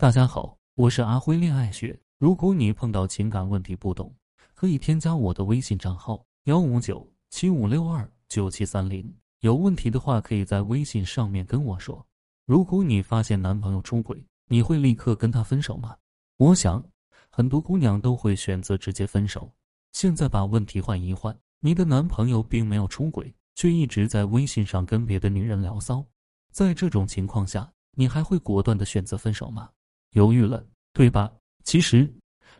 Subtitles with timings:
[0.00, 2.00] 大家好，我是阿辉恋爱学。
[2.16, 4.10] 如果你碰到情感问题不懂，
[4.54, 9.14] 可以添加我的微信账号幺五九七五六二九七三零。
[9.40, 12.02] 有问题的话，可以在微信上面跟我说。
[12.46, 15.94] 如果你发现男朋友出轨，你会立刻跟他分手吗？
[16.38, 16.82] 我想，
[17.28, 19.52] 很多姑娘都会选择直接分手。
[19.92, 26.02] 现在把问题换一换，你的男朋友并没有出轨，却一直在微信上跟别的女人聊骚，
[26.50, 29.68] 在这种情况下，你还会果断的选择分手吗？
[30.12, 31.32] 犹豫了，对吧？
[31.62, 32.12] 其实，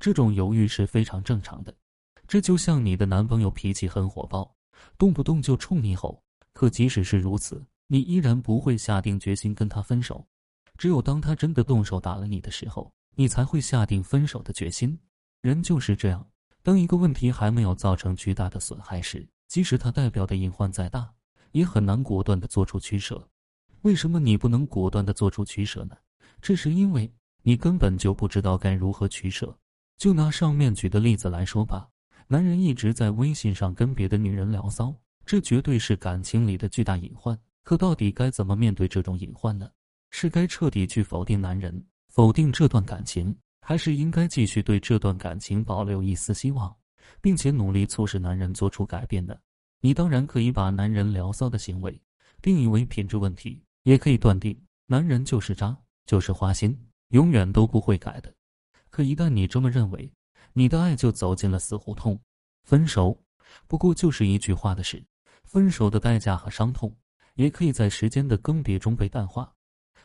[0.00, 1.72] 这种犹豫是非常正常的。
[2.26, 4.52] 这就像你的男朋友脾气很火爆，
[4.98, 6.20] 动不动就冲你吼。
[6.52, 10.26] 可即使是如此，你依然不会下定决心跟他分手。
[10.76, 14.98] 只有当他真的动手打了你的时候，你才会下定分手的决心。
[15.40, 16.26] 人就是这样，
[16.62, 21.08] 当一个问题还没有造成巨大的损害时，即使它代表的隐患再大，
[21.52, 23.28] 也很难果断的做出取舍。
[23.82, 25.96] 为什么你不能果断的做出取舍呢？
[26.42, 27.08] 这是因为。
[27.46, 29.56] 你根本就不知道该如何取舍。
[29.96, 31.88] 就拿上面举的例子来说吧，
[32.26, 34.92] 男人一直在微信上跟别的女人聊骚，
[35.24, 37.38] 这绝对是感情里的巨大隐患。
[37.62, 39.70] 可到底该怎么面对这种隐患呢？
[40.10, 46.74] 是该彻底去否定男人，否定这段感情，还是应该继续对这段感情保留一丝希望，
[47.20, 49.36] 并且努力促使男人做出改变呢？
[49.80, 51.96] 你当然可以把男人聊骚的行为
[52.42, 56.76] 定义为品质问题，也可以断定男人就是渣，就是花心。
[57.08, 58.34] 永远都不会改的。
[58.90, 60.12] 可一旦你这么认为，
[60.52, 62.18] 你的爱就走进了死胡同。
[62.64, 63.22] 分手
[63.68, 65.04] 不过就是一句话的事，
[65.44, 66.96] 分手的代价和伤痛
[67.34, 69.52] 也可以在时间的更迭中被淡化。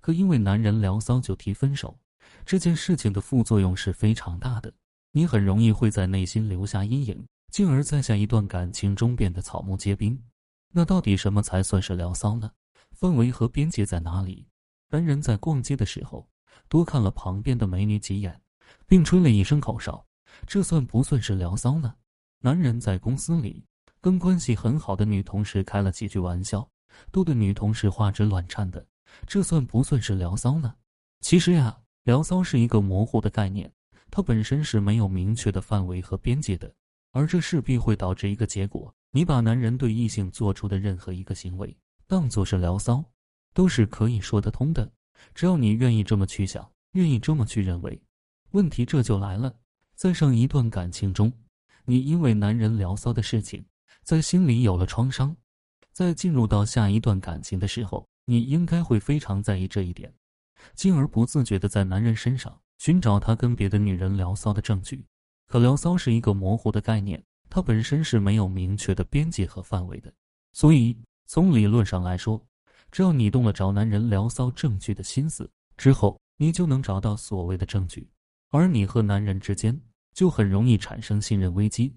[0.00, 1.98] 可因为男人聊骚就提分手，
[2.44, 4.72] 这件事情的副作用是非常大的。
[5.12, 10.22] 你很容易会在内心留下阴影，进而在下一段感情中变得草木皆兵。
[10.72, 12.52] 那到底什么才算是聊骚呢？
[12.98, 14.46] 氛围和边界在哪里？
[14.90, 16.28] 男人在逛街的时候。
[16.68, 18.40] 多看了旁边的美女几眼，
[18.86, 20.06] 并吹了一声口哨，
[20.46, 21.94] 这算不算是聊骚呢？
[22.40, 23.64] 男人在公司里
[24.00, 26.68] 跟关系很好的女同事开了几句玩笑，
[27.10, 28.86] 逗得女同事花枝乱颤的，
[29.26, 30.74] 这算不算是聊骚呢？
[31.20, 33.72] 其实呀，聊骚是一个模糊的概念，
[34.10, 36.70] 它本身是没有明确的范围和边界的，
[37.12, 41.74] 而这势必会导致一个结果：你把男人对异性做出的任何一个行为
[42.06, 43.02] 当做是聊骚，
[43.54, 44.92] 都是可以说得通的。
[45.34, 48.00] 只要你愿意这么去想，愿意这么去认为，
[48.52, 49.54] 问题这就来了。
[49.94, 51.32] 在上一段感情中，
[51.84, 53.64] 你因为男人聊骚的事情，
[54.02, 55.36] 在心里有了创伤，
[55.92, 60.12] 在进入到下一段感情的时候，你应该会非常在意这一点，
[60.74, 65.04] 进而不自觉的在男人身上寻找他跟别的女人聊骚的证据。
[65.46, 70.12] 可聊骚是一个模糊的概念，它本身是没有明确的边界和范围的，
[70.52, 72.44] 所以从理论上来说。
[72.94, 78.08] 只要你动了找男人聊骚证据的心思，之后你就能找到所谓的证据，
[78.50, 79.76] 而你和男人之间
[80.12, 81.92] 就很容易产生信任危机。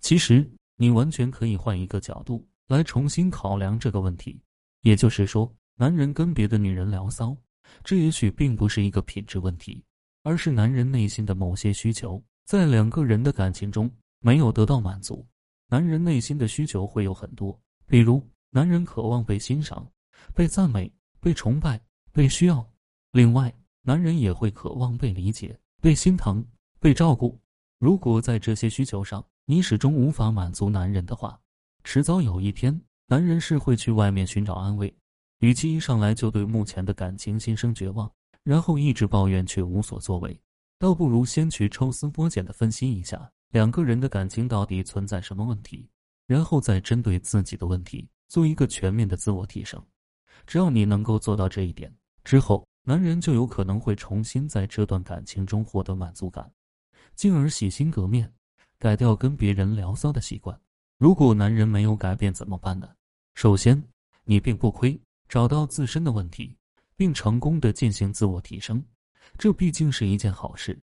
[0.00, 4.40] 其实你完全可以换一个角度来重新考量这个问题，
[4.80, 7.36] 也就是说，男人跟别的女人聊骚，
[7.84, 9.84] 这也许并不是一个品质问题，
[10.22, 15.26] 而是男人内心的某些需求在两个人的感情中没有得到满足。
[15.68, 19.86] 男人内心的需求会有很多，比如男人渴望被欣赏。
[20.34, 21.80] 被赞美、被崇拜、
[22.12, 22.66] 被需要。
[23.12, 26.44] 另外，男人也会渴望被理解、被心疼、
[26.78, 27.38] 被照顾。
[27.78, 31.40] 如果在这些需求上你始终无法满足男人的话，
[31.84, 34.94] 迟早有一天，男人是会去外面寻找安慰。
[35.40, 38.10] 与其一上来就对目前的感情心生绝望，
[38.42, 40.38] 然后一直抱怨却无所作为，
[40.78, 45.88] 倒不如先去抽丝剥茧的分析一下两个人的感情到底存在什么问题，
[46.26, 49.80] 然后再针对自己的问题做一个全面的自我提升。
[50.46, 51.92] 只要你能够做到这一点
[52.24, 56.50] 之后，男人就有可能会重新在这段感情中获得满足感，
[57.14, 58.32] 进而洗心革面，
[58.78, 60.58] 改掉跟别人聊骚的习惯。
[60.98, 62.88] 如果男人没有改变怎么办呢？
[63.34, 63.82] 首先，
[64.24, 64.98] 你并不亏，
[65.28, 66.56] 找到自身的问题，
[66.96, 68.82] 并成功的进行自我提升，
[69.36, 70.78] 这毕竟是一件好事。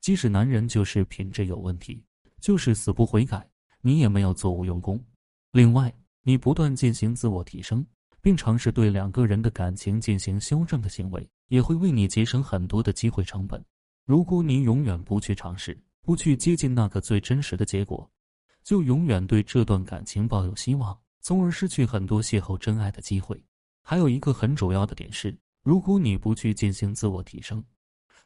[0.00, 2.00] 即使男人就是品质有问题，
[2.40, 3.44] 就是死不悔改，
[3.80, 5.02] 你也没有做无用功。
[5.50, 5.92] 另外，
[6.22, 7.84] 你不断进行自我提升。
[8.20, 13.64] 并尝试对两个人的感情进行修正的行为，也会为你节省很多的机会成本。
[14.04, 18.10] 如果你永远不去尝试，不去接近那个最真实的结果，
[18.64, 23.42] 就永远对这段感情抱有希望，从而失去很多邂逅真爱的机会。
[23.82, 27.62] 还有一个很主要的点是，如果你不去进行自我提升，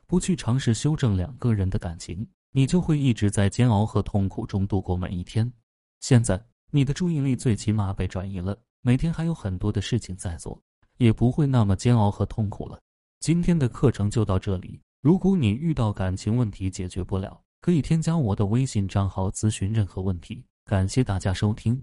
[0.07, 5.53] 不去尝试修正两个人的感情，你就会一直在煎熬和痛苦中度过每一天。
[6.01, 8.57] 现在，你的注意力最起码被转移了。
[8.85, 10.61] 每天还有很多的事情在做，
[10.99, 12.81] 也不会那么煎熬和痛苦了。
[13.21, 20.45] 今天的课程就到这里，如果你遇到感情问题解决不了，可以添加我的微信账号咨询任何问题。
[20.65, 21.81] 感谢大家收听。